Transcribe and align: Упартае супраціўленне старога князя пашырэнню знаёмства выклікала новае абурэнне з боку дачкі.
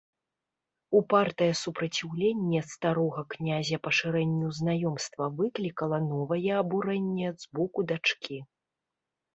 Упартае 0.99 1.49
супраціўленне 1.63 2.61
старога 2.73 3.21
князя 3.35 3.77
пашырэнню 3.89 4.47
знаёмства 4.61 5.29
выклікала 5.43 5.97
новае 6.11 6.45
абурэнне 6.65 7.27
з 7.47 7.55
боку 7.61 7.79
дачкі. 7.95 8.37